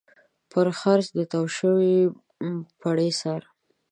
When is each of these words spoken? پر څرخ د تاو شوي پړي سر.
پر 0.51 0.67
څرخ 0.81 1.05
د 1.17 1.19
تاو 1.31 1.45
شوي 1.57 1.95
پړي 2.81 3.09
سر. 3.21 3.41